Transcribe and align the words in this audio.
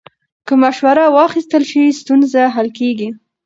که 0.45 0.53
مشوره 0.63 1.05
واخیستل 1.17 1.63
شي، 1.71 1.83
ستونزه 1.99 2.41
حل 2.55 2.67
کېږي. 2.79 3.09